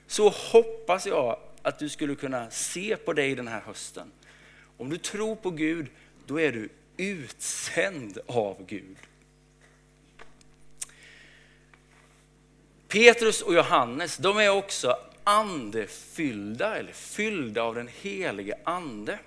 Så 0.08 0.30
hoppas 0.30 1.06
jag 1.06 1.40
att 1.62 1.80
du 1.80 1.90
skulle 1.90 2.16
kunna 2.16 2.50
se 2.50 2.96
på 2.96 3.14
dig 3.14 3.36
den 3.36 3.48
här 3.48 3.62
hösten. 3.62 4.12
Om 4.78 4.90
du 4.90 4.98
tror 4.98 5.36
på 5.36 5.52
Gud, 5.52 5.88
då 6.26 6.40
är 6.40 6.52
du 6.52 6.70
utsänd 6.98 8.18
av 8.28 8.66
Gud. 8.66 8.98
Petrus 12.88 13.42
och 13.42 13.54
Johannes, 13.54 14.18
de 14.18 14.38
är 14.38 14.50
också 14.50 14.96
andefyllda 15.24 16.78
eller 16.78 16.94
fyllda 16.94 17.64
av 17.64 17.76
den 17.76 17.90
helige 18.02 18.58
ande. 18.64 19.20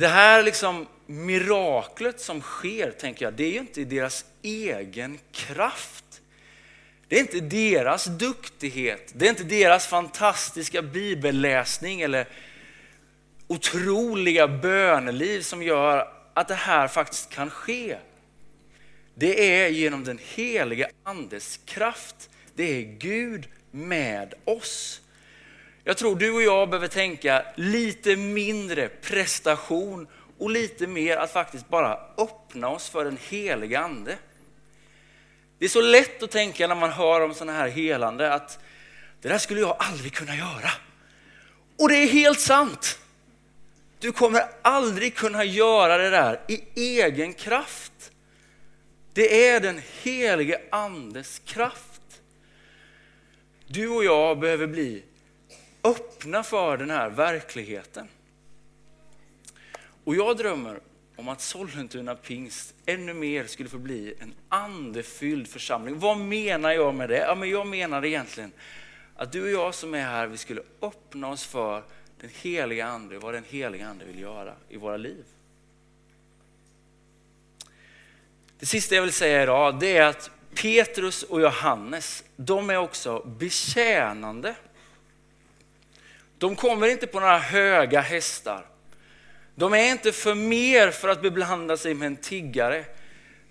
Det 0.00 0.08
här 0.08 0.42
liksom 0.42 0.86
miraklet 1.06 2.20
som 2.20 2.40
sker, 2.40 2.90
tänker 2.90 3.24
jag, 3.24 3.34
det 3.34 3.44
är 3.44 3.50
ju 3.50 3.58
inte 3.58 3.84
deras 3.84 4.24
egen 4.42 5.18
kraft. 5.32 6.20
Det 7.08 7.16
är 7.16 7.20
inte 7.20 7.40
deras 7.40 8.04
duktighet, 8.04 9.12
det 9.14 9.26
är 9.26 9.30
inte 9.30 9.44
deras 9.44 9.86
fantastiska 9.86 10.82
bibelläsning 10.82 12.00
eller 12.00 12.28
otroliga 13.46 14.48
böneliv 14.48 15.40
som 15.40 15.62
gör 15.62 16.12
att 16.34 16.48
det 16.48 16.54
här 16.54 16.88
faktiskt 16.88 17.30
kan 17.30 17.50
ske. 17.50 17.96
Det 19.14 19.62
är 19.62 19.68
genom 19.68 20.04
den 20.04 20.18
heliga 20.34 20.88
andes 21.02 21.60
kraft. 21.64 22.30
Det 22.54 22.78
är 22.78 22.82
Gud 22.82 23.48
med 23.70 24.34
oss. 24.44 25.00
Jag 25.84 25.96
tror 25.96 26.16
du 26.16 26.30
och 26.30 26.42
jag 26.42 26.70
behöver 26.70 26.88
tänka 26.88 27.44
lite 27.56 28.16
mindre 28.16 28.88
prestation 28.88 30.06
och 30.38 30.50
lite 30.50 30.86
mer 30.86 31.16
att 31.16 31.32
faktiskt 31.32 31.68
bara 31.68 31.98
öppna 32.18 32.68
oss 32.68 32.88
för 32.88 33.04
den 33.04 33.18
heliga 33.28 33.80
ande. 33.80 34.18
Det 35.58 35.64
är 35.64 35.68
så 35.68 35.80
lätt 35.80 36.22
att 36.22 36.30
tänka 36.30 36.66
när 36.66 36.74
man 36.74 36.92
hör 36.92 37.20
om 37.20 37.34
sådana 37.34 37.58
här 37.58 37.68
helande 37.68 38.32
att 38.32 38.58
det 39.20 39.28
där 39.28 39.38
skulle 39.38 39.60
jag 39.60 39.76
aldrig 39.78 40.12
kunna 40.12 40.36
göra. 40.36 40.70
Och 41.78 41.88
det 41.88 41.96
är 41.96 42.06
helt 42.06 42.40
sant. 42.40 42.98
Du 43.98 44.12
kommer 44.12 44.42
aldrig 44.62 45.14
kunna 45.14 45.44
göra 45.44 45.98
det 45.98 46.10
där 46.10 46.40
i 46.48 46.62
egen 46.74 47.32
kraft. 47.34 48.12
Det 49.12 49.48
är 49.48 49.60
den 49.60 49.80
helige 50.02 50.60
andes 50.70 51.38
kraft. 51.38 52.22
Du 53.66 53.88
och 53.88 54.04
jag 54.04 54.38
behöver 54.38 54.66
bli 54.66 55.02
öppna 55.84 56.42
för 56.42 56.76
den 56.76 56.90
här 56.90 57.10
verkligheten. 57.10 58.08
Och 60.04 60.14
jag 60.14 60.36
drömmer 60.36 60.80
om 61.16 61.28
att 61.28 61.40
Sollentuna 61.40 62.14
pingst 62.14 62.74
ännu 62.86 63.14
mer 63.14 63.46
skulle 63.46 63.68
få 63.68 63.78
bli 63.78 64.14
en 64.18 64.34
andefylld 64.48 65.48
församling. 65.48 65.98
Vad 65.98 66.18
menar 66.18 66.72
jag 66.72 66.94
med 66.94 67.08
det? 67.08 67.18
Ja, 67.18 67.34
men 67.34 67.48
jag 67.50 67.66
menar 67.66 68.04
egentligen 68.04 68.52
att 69.16 69.32
du 69.32 69.42
och 69.42 69.50
jag 69.50 69.74
som 69.74 69.94
är 69.94 70.02
här, 70.02 70.26
vi 70.26 70.36
skulle 70.36 70.62
öppna 70.82 71.28
oss 71.28 71.44
för 71.44 71.82
den 72.20 72.30
heliga 72.42 72.86
ande, 72.86 73.18
vad 73.18 73.34
den 73.34 73.44
heliga 73.48 73.86
ande 73.86 74.04
vill 74.04 74.20
göra 74.20 74.54
i 74.68 74.76
våra 74.76 74.96
liv. 74.96 75.24
Det 78.58 78.66
sista 78.66 78.94
jag 78.94 79.02
vill 79.02 79.12
säga 79.12 79.42
idag 79.42 79.80
det 79.80 79.96
är 79.96 80.06
att 80.06 80.30
Petrus 80.54 81.22
och 81.22 81.40
Johannes, 81.40 82.24
de 82.36 82.70
är 82.70 82.76
också 82.76 83.20
betjänande. 83.20 84.54
De 86.40 86.56
kommer 86.56 86.88
inte 86.88 87.06
på 87.06 87.20
några 87.20 87.38
höga 87.38 88.00
hästar. 88.00 88.66
De 89.54 89.74
är 89.74 89.90
inte 89.90 90.12
för 90.12 90.34
mer 90.34 90.90
för 90.90 91.08
att 91.08 91.22
beblanda 91.22 91.76
sig 91.76 91.94
med 91.94 92.06
en 92.06 92.16
tiggare. 92.16 92.84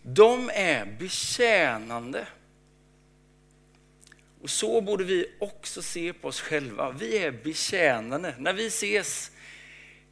De 0.03 0.50
är 0.53 0.86
betjänande. 0.86 2.27
Och 4.41 4.50
så 4.50 4.81
borde 4.81 5.03
vi 5.03 5.25
också 5.39 5.81
se 5.81 6.13
på 6.13 6.27
oss 6.27 6.41
själva. 6.41 6.91
Vi 6.91 7.17
är 7.17 7.31
betjänande. 7.31 8.34
När 8.38 8.53
vi 8.53 8.67
ses 8.67 9.31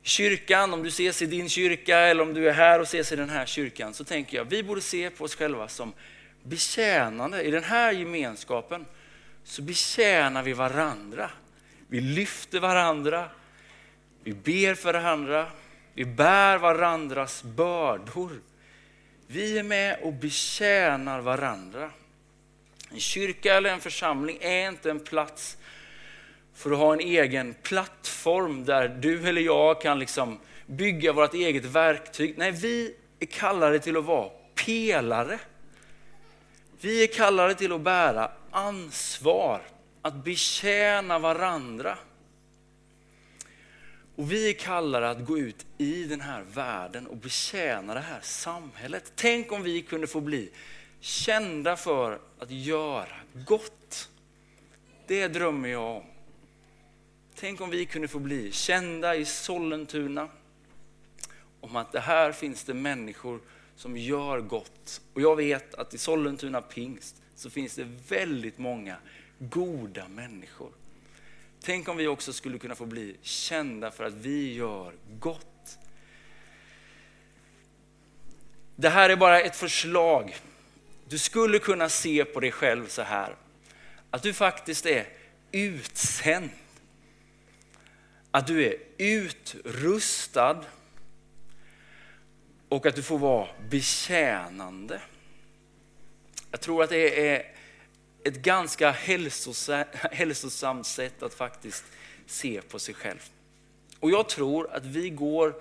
i 0.03 0.07
kyrkan, 0.07 0.73
om 0.73 0.83
du 0.83 0.89
ses 0.89 1.21
i 1.21 1.25
din 1.25 1.49
kyrka 1.49 1.97
eller 1.97 2.23
om 2.23 2.33
du 2.33 2.49
är 2.49 2.53
här 2.53 2.79
och 2.79 2.85
ses 2.85 3.11
i 3.11 3.15
den 3.15 3.29
här 3.29 3.45
kyrkan, 3.45 3.93
så 3.93 4.03
tänker 4.03 4.37
jag 4.37 4.45
vi 4.45 4.63
borde 4.63 4.81
se 4.81 5.09
på 5.09 5.23
oss 5.23 5.35
själva 5.35 5.67
som 5.67 5.93
betjänande. 6.43 7.43
I 7.43 7.51
den 7.51 7.63
här 7.63 7.91
gemenskapen 7.91 8.85
så 9.43 9.61
betjänar 9.61 10.43
vi 10.43 10.53
varandra. 10.53 11.31
Vi 11.87 12.01
lyfter 12.01 12.59
varandra, 12.59 13.29
vi 14.23 14.33
ber 14.33 14.75
för 14.75 14.93
varandra, 14.93 15.47
vi 15.93 16.05
bär 16.05 16.57
varandras 16.57 17.43
bördor. 17.43 18.41
Vi 19.27 19.57
är 19.57 19.63
med 19.63 19.99
och 20.01 20.13
betjänar 20.13 21.21
varandra. 21.21 21.91
En 22.91 22.99
kyrka 22.99 23.55
eller 23.55 23.69
en 23.69 23.79
församling 23.79 24.37
är 24.41 24.69
inte 24.69 24.91
en 24.91 24.99
plats 24.99 25.57
för 26.53 26.71
att 26.71 26.77
ha 26.77 26.93
en 26.93 26.99
egen 26.99 27.53
plattform 27.63 28.65
där 28.65 28.87
du 28.87 29.27
eller 29.27 29.41
jag 29.41 29.81
kan 29.81 29.99
liksom 29.99 30.39
bygga 30.65 31.13
vårt 31.13 31.33
eget 31.33 31.65
verktyg. 31.65 32.37
Nej, 32.37 32.51
vi 32.51 32.95
är 33.19 33.25
kallade 33.25 33.79
till 33.79 33.97
att 33.97 34.05
vara 34.05 34.29
pelare. 34.65 35.39
Vi 36.81 37.03
är 37.03 37.07
kallade 37.07 37.55
till 37.55 37.73
att 37.73 37.81
bära 37.81 38.31
ansvar, 38.51 39.61
att 40.01 40.23
betjäna 40.23 41.19
varandra. 41.19 41.97
Och 44.15 44.31
vi 44.31 44.49
är 44.49 44.53
kallade 44.53 45.09
att 45.09 45.25
gå 45.25 45.37
ut 45.37 45.65
i 45.77 46.03
den 46.03 46.21
här 46.21 46.41
världen 46.41 47.07
och 47.07 47.17
betjäna 47.17 47.93
det 47.93 47.99
här 47.99 48.21
samhället. 48.21 49.11
Tänk 49.15 49.51
om 49.51 49.63
vi 49.63 49.81
kunde 49.81 50.07
få 50.07 50.21
bli 50.21 50.49
kända 50.99 51.77
för 51.77 52.19
att 52.39 52.51
göra 52.51 53.15
gott. 53.45 54.09
Det 55.07 55.27
drömmer 55.27 55.69
jag 55.69 55.95
om. 55.95 56.03
Tänk 57.35 57.61
om 57.61 57.69
vi 57.69 57.85
kunde 57.85 58.07
få 58.07 58.19
bli 58.19 58.51
kända 58.51 59.15
i 59.15 59.25
Sollentuna 59.25 60.29
om 61.61 61.75
att 61.75 61.91
det 61.91 61.99
här 61.99 62.31
finns 62.31 62.63
det 62.63 62.73
människor 62.73 63.39
som 63.75 63.97
gör 63.97 64.41
gott. 64.41 65.01
Och 65.13 65.21
jag 65.21 65.35
vet 65.35 65.75
att 65.75 65.93
i 65.93 65.97
Sollentuna 65.97 66.61
pingst 66.61 67.21
så 67.35 67.49
finns 67.49 67.75
det 67.75 67.87
väldigt 68.07 68.57
många 68.57 68.97
goda 69.39 70.07
människor. 70.07 70.71
Tänk 71.61 71.87
om 71.87 71.97
vi 71.97 72.07
också 72.07 72.33
skulle 72.33 72.59
kunna 72.59 72.75
få 72.75 72.85
bli 72.85 73.15
kända 73.21 73.91
för 73.91 74.03
att 74.03 74.13
vi 74.13 74.53
gör 74.53 74.93
gott. 75.19 75.77
Det 78.75 78.89
här 78.89 79.09
är 79.09 79.15
bara 79.15 79.41
ett 79.41 79.55
förslag. 79.55 80.35
Du 81.07 81.17
skulle 81.17 81.59
kunna 81.59 81.89
se 81.89 82.25
på 82.25 82.39
dig 82.39 82.51
själv 82.51 82.87
så 82.87 83.01
här, 83.01 83.35
att 84.09 84.23
du 84.23 84.33
faktiskt 84.33 84.85
är 84.85 85.07
utsänd. 85.51 86.49
Att 88.31 88.47
du 88.47 88.65
är 88.65 88.75
utrustad 88.97 90.65
och 92.69 92.85
att 92.85 92.95
du 92.95 93.03
får 93.03 93.17
vara 93.17 93.47
betjänande. 93.69 95.01
Jag 96.51 96.61
tror 96.61 96.83
att 96.83 96.89
det 96.89 97.29
är 97.29 97.57
ett 98.23 98.41
ganska 98.41 98.91
hälsosamt 100.11 100.87
sätt 100.87 101.23
att 101.23 101.33
faktiskt 101.33 101.83
se 102.25 102.61
på 102.61 102.79
sig 102.79 102.93
själv. 102.93 103.29
Och 103.99 104.11
jag 104.11 104.29
tror 104.29 104.73
att 104.73 104.85
vi 104.85 105.09
går 105.09 105.55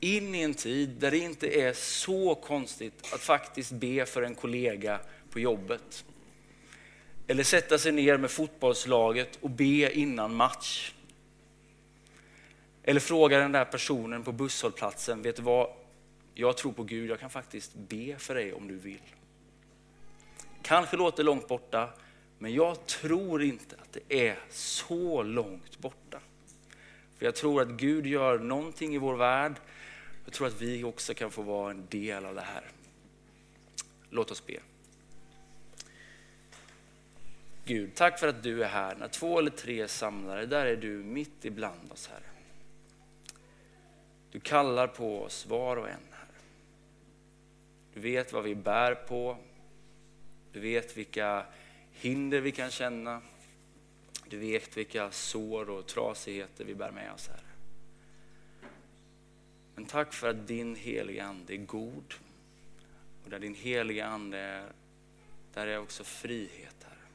in 0.00 0.34
i 0.34 0.42
en 0.42 0.54
tid 0.54 0.88
där 0.88 1.10
det 1.10 1.18
inte 1.18 1.60
är 1.60 1.72
så 1.72 2.34
konstigt 2.34 3.12
att 3.14 3.20
faktiskt 3.20 3.72
be 3.72 4.06
för 4.06 4.22
en 4.22 4.34
kollega 4.34 5.00
på 5.30 5.40
jobbet. 5.40 6.04
Eller 7.26 7.42
sätta 7.42 7.78
sig 7.78 7.92
ner 7.92 8.16
med 8.16 8.30
fotbollslaget 8.30 9.38
och 9.40 9.50
be 9.50 9.92
innan 9.92 10.34
match. 10.34 10.92
Eller 12.82 13.00
fråga 13.00 13.38
den 13.38 13.52
där 13.52 13.64
personen 13.64 14.22
på 14.22 14.32
busshållplatsen, 14.32 15.22
vet 15.22 15.36
du 15.36 15.42
vad? 15.42 15.70
Jag 16.34 16.56
tror 16.56 16.72
på 16.72 16.82
Gud, 16.82 17.10
jag 17.10 17.20
kan 17.20 17.30
faktiskt 17.30 17.74
be 17.74 18.16
för 18.18 18.34
dig 18.34 18.52
om 18.52 18.68
du 18.68 18.76
vill. 18.76 19.00
Kanske 20.68 20.96
låter 20.96 21.24
långt 21.24 21.48
borta, 21.48 21.88
men 22.38 22.54
jag 22.54 22.86
tror 22.86 23.42
inte 23.42 23.76
att 23.76 23.92
det 23.92 24.28
är 24.28 24.38
så 24.50 25.22
långt 25.22 25.78
borta. 25.78 26.20
För 27.18 27.24
jag 27.24 27.34
tror 27.34 27.62
att 27.62 27.68
Gud 27.68 28.06
gör 28.06 28.38
någonting 28.38 28.94
i 28.94 28.98
vår 28.98 29.16
värld. 29.16 29.52
Jag 30.24 30.34
tror 30.34 30.46
att 30.46 30.60
vi 30.60 30.84
också 30.84 31.14
kan 31.14 31.30
få 31.30 31.42
vara 31.42 31.70
en 31.70 31.86
del 31.88 32.24
av 32.24 32.34
det 32.34 32.40
här. 32.40 32.64
Låt 34.10 34.30
oss 34.30 34.46
be. 34.46 34.58
Gud, 37.64 37.94
tack 37.94 38.18
för 38.18 38.28
att 38.28 38.42
du 38.42 38.64
är 38.64 38.68
här. 38.68 38.94
När 38.94 39.08
två 39.08 39.38
eller 39.38 39.50
tre 39.50 39.80
är 39.80 39.86
samlade, 39.86 40.46
där 40.46 40.66
är 40.66 40.76
du 40.76 40.88
mitt 40.88 41.44
ibland 41.44 41.92
oss, 41.92 42.08
Herre. 42.08 42.30
Du 44.30 44.40
kallar 44.40 44.86
på 44.86 45.22
oss 45.22 45.46
var 45.46 45.76
och 45.76 45.88
en, 45.88 46.00
Herre. 46.10 46.40
Du 47.94 48.00
vet 48.00 48.32
vad 48.32 48.44
vi 48.44 48.54
bär 48.54 48.94
på. 48.94 49.36
Du 50.52 50.60
vet 50.60 50.96
vilka 50.96 51.46
hinder 51.92 52.40
vi 52.40 52.52
kan 52.52 52.70
känna. 52.70 53.22
Du 54.28 54.38
vet 54.38 54.76
vilka 54.76 55.10
sår 55.10 55.70
och 55.70 55.86
trasigheter 55.86 56.64
vi 56.64 56.74
bär 56.74 56.90
med 56.90 57.12
oss, 57.12 57.28
Herre. 57.28 57.40
Men 59.74 59.86
tack 59.86 60.12
för 60.12 60.28
att 60.28 60.46
din 60.46 60.76
heliga 60.76 61.24
Ande 61.24 61.54
är 61.54 61.56
god. 61.56 62.14
Och 63.24 63.30
där 63.30 63.38
din 63.38 63.54
heliga 63.54 64.06
Ande 64.06 64.38
är, 64.38 64.72
där 65.54 65.66
är 65.66 65.78
också 65.78 66.04
frihet, 66.04 66.76
Herre. 66.84 67.08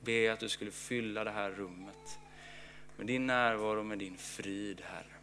Be 0.00 0.32
att 0.32 0.40
du 0.40 0.48
skulle 0.48 0.70
fylla 0.70 1.24
det 1.24 1.30
här 1.30 1.50
rummet 1.50 2.18
med 2.96 3.06
din 3.06 3.26
närvaro 3.26 3.82
med 3.82 3.98
din 3.98 4.16
frid, 4.16 4.80
Herre. 4.84 5.14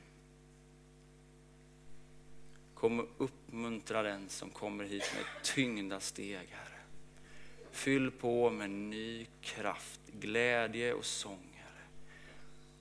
Kom 2.74 3.00
och 3.00 3.08
uppmuntra 3.18 4.04
den 4.04 4.30
som 4.30 4.50
kommer 4.50 4.84
hit 4.84 5.14
med 5.16 5.44
tyngda 5.44 6.00
steg, 6.00 6.50
Herre. 6.52 6.69
Fyll 7.72 8.12
på 8.12 8.50
med 8.50 8.70
ny 8.70 9.28
kraft, 9.42 10.00
glädje 10.20 10.94
och 10.94 11.06
sång, 11.06 11.64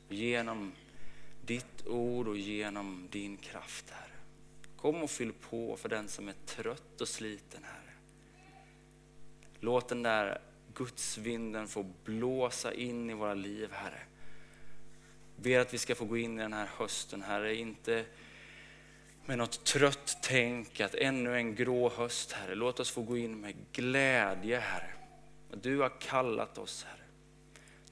Genom 0.09 0.73
ditt 1.43 1.87
ord 1.87 2.29
och 2.29 2.37
genom 2.37 3.09
din 3.11 3.37
kraft, 3.37 3.91
Herre. 3.91 4.13
Kom 4.77 5.03
och 5.03 5.11
fyll 5.11 5.33
på 5.33 5.77
för 5.77 5.89
den 5.89 6.09
som 6.09 6.29
är 6.29 6.35
trött 6.47 7.01
och 7.01 7.09
sliten, 7.09 7.65
Herre. 7.65 7.93
Låt 9.61 9.89
den 9.89 10.03
där 10.03 10.39
gudsvinden 10.75 11.69
få 11.69 11.87
blåsa 12.05 12.75
in 12.75 13.11
i 13.11 13.15
våra 13.15 13.35
liv, 13.35 13.69
Herre. 13.73 14.03
Ber 15.37 15.59
att 15.59 15.75
vi 15.75 15.79
ska 15.79 15.95
få 15.95 16.05
gå 16.05 16.17
in 16.17 16.39
i 16.39 16.43
den 16.43 16.53
här 16.53 16.69
hösten, 16.77 17.23
Herre, 17.23 17.55
inte 17.55 18.05
med 19.29 19.39
något 19.39 19.65
trött 19.65 20.19
tänk 20.23 20.81
att 20.81 20.95
ännu 20.95 21.37
en 21.37 21.55
grå 21.55 21.89
höst, 21.89 22.33
Herre. 22.33 22.55
Låt 22.55 22.81
oss 22.81 22.91
få 22.91 23.03
gå 23.03 23.17
in 23.17 23.41
med 23.41 23.55
glädje, 23.73 24.59
Herre. 24.59 24.93
Du 25.53 25.79
har 25.79 26.01
kallat 26.01 26.59
oss, 26.59 26.85
Herre. 26.85 27.05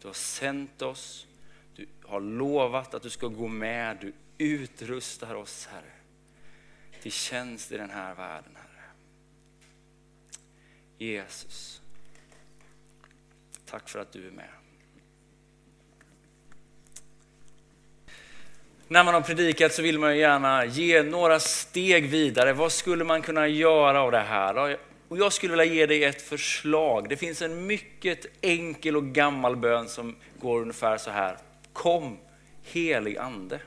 Du 0.00 0.06
har 0.06 0.14
sänt 0.14 0.82
oss. 0.82 1.26
Du 1.74 1.86
har 2.04 2.20
lovat 2.20 2.94
att 2.94 3.02
du 3.02 3.10
ska 3.10 3.26
gå 3.26 3.48
med. 3.48 3.98
Du 4.00 4.12
utrustar 4.38 5.34
oss, 5.34 5.66
Herre, 5.66 5.92
till 7.02 7.12
tjänst 7.12 7.72
i 7.72 7.76
den 7.76 7.90
här 7.90 8.14
världen, 8.14 8.56
Herre. 8.56 8.90
Jesus, 10.98 11.82
tack 13.66 13.88
för 13.88 13.98
att 13.98 14.12
du 14.12 14.26
är 14.26 14.30
med. 14.30 14.50
När 18.88 19.04
man 19.04 19.14
har 19.14 19.20
predikat 19.20 19.72
så 19.72 19.82
vill 19.82 19.98
man 19.98 20.18
gärna 20.18 20.64
ge 20.64 21.02
några 21.02 21.40
steg 21.40 22.08
vidare. 22.08 22.52
Vad 22.52 22.72
skulle 22.72 23.04
man 23.04 23.22
kunna 23.22 23.48
göra 23.48 24.00
av 24.00 24.12
det 24.12 24.18
här? 24.18 24.76
Och 25.08 25.18
jag 25.18 25.32
skulle 25.32 25.52
vilja 25.52 25.74
ge 25.74 25.86
dig 25.86 26.04
ett 26.04 26.22
förslag. 26.22 27.08
Det 27.08 27.16
finns 27.16 27.42
en 27.42 27.66
mycket 27.66 28.26
enkel 28.40 28.96
och 28.96 29.04
gammal 29.04 29.56
bön 29.56 29.88
som 29.88 30.16
går 30.40 30.60
ungefär 30.60 30.98
så 30.98 31.10
här. 31.10 31.36
Kom 31.72 32.18
helig 32.62 33.16
ande. 33.16 33.60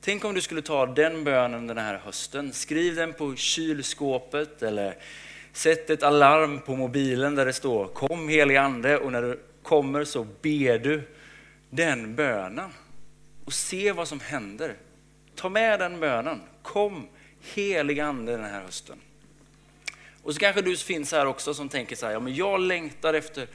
Tänk 0.00 0.24
om 0.24 0.34
du 0.34 0.40
skulle 0.40 0.62
ta 0.62 0.86
den 0.86 1.24
bönen 1.24 1.66
den 1.66 1.78
här 1.78 2.00
hösten. 2.04 2.52
Skriv 2.52 2.94
den 2.94 3.12
på 3.12 3.36
kylskåpet 3.36 4.62
eller 4.62 4.96
sätt 5.52 5.90
ett 5.90 6.02
alarm 6.02 6.60
på 6.60 6.76
mobilen 6.76 7.34
där 7.34 7.46
det 7.46 7.52
står 7.52 7.86
Kom 7.86 8.28
helig 8.28 8.56
ande 8.56 8.98
och 8.98 9.12
när 9.12 9.22
du 9.22 9.40
kommer 9.62 10.04
så 10.04 10.26
ber 10.42 10.78
du 10.78 11.02
den 11.70 12.14
bönen 12.14 12.70
och 13.44 13.52
se 13.52 13.92
vad 13.92 14.08
som 14.08 14.20
händer. 14.20 14.76
Ta 15.34 15.48
med 15.48 15.80
den 15.80 16.00
bönen. 16.00 16.40
Kom 16.62 17.08
helig 17.40 18.00
ande 18.00 18.32
den 18.32 18.44
här 18.44 18.62
hösten. 18.62 18.98
Och 20.22 20.34
så 20.34 20.40
kanske 20.40 20.62
du 20.62 20.76
finns 20.76 21.12
här 21.12 21.26
också 21.26 21.54
som 21.54 21.68
tänker 21.68 21.96
så 21.96 22.06
här, 22.06 22.12
ja 22.12 22.20
men 22.20 22.34
jag 22.34 22.60
längtar 22.60 23.14
efter 23.14 23.48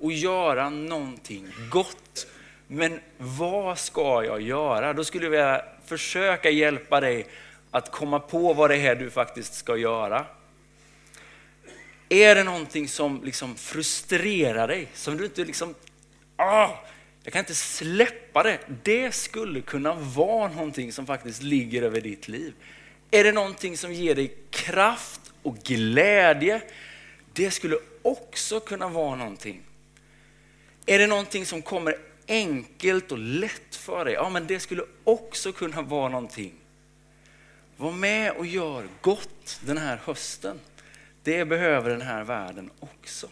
att 0.00 0.14
göra 0.14 0.70
någonting 0.70 1.48
gott 1.70 2.26
Men 2.66 3.00
vad 3.18 3.78
ska 3.78 4.24
jag 4.24 4.40
göra? 4.40 4.92
Då 4.92 5.04
skulle 5.04 5.24
jag 5.24 5.30
vilja 5.30 5.64
försöka 5.86 6.50
hjälpa 6.50 7.00
dig 7.00 7.26
att 7.70 7.90
komma 7.90 8.20
på 8.20 8.54
vad 8.54 8.70
det 8.70 8.76
är 8.76 8.94
du 8.94 9.10
faktiskt 9.10 9.54
ska 9.54 9.76
göra. 9.76 10.26
Är 12.08 12.34
det 12.34 12.44
någonting 12.44 12.88
som 12.88 13.20
liksom 13.24 13.54
frustrerar 13.54 14.68
dig, 14.68 14.88
som 14.94 15.16
du 15.16 15.24
inte 15.24 15.44
liksom, 15.44 15.74
ah, 16.36 16.68
jag 17.24 17.32
kan 17.32 17.40
inte 17.40 17.54
släppa 17.54 18.42
det. 18.42 18.58
Det 18.82 19.12
skulle 19.14 19.60
kunna 19.60 19.94
vara 19.94 20.48
någonting 20.52 20.92
som 20.92 21.06
faktiskt 21.06 21.42
ligger 21.42 21.82
över 21.82 22.00
ditt 22.00 22.28
liv. 22.28 22.54
Är 23.10 23.24
det 23.24 23.32
någonting 23.32 23.76
som 23.76 23.92
ger 23.92 24.14
dig 24.14 24.36
kraft 24.50 25.20
och 25.42 25.56
glädje? 25.56 26.62
Det 27.32 27.50
skulle 27.50 27.76
också 28.02 28.60
kunna 28.60 28.88
vara 28.88 29.14
någonting. 29.16 29.62
Är 30.86 30.98
det 30.98 31.06
någonting 31.06 31.46
som 31.46 31.62
kommer 31.62 31.96
enkelt 32.28 33.12
och 33.12 33.18
lätt 33.18 33.76
för 33.76 34.04
dig? 34.04 34.14
Ja, 34.14 34.30
men 34.30 34.46
det 34.46 34.60
skulle 34.60 34.82
också 35.04 35.52
kunna 35.52 35.82
vara 35.82 36.08
någonting. 36.08 36.54
Var 37.76 37.92
med 37.92 38.32
och 38.32 38.46
gör 38.46 38.86
gott 39.00 39.60
den 39.66 39.78
här 39.78 39.96
hösten. 40.04 40.60
Det 41.22 41.44
behöver 41.44 41.90
den 41.90 42.02
här 42.02 42.24
världen 42.24 42.70
också. 42.80 43.28